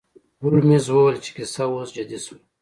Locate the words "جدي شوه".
1.95-2.37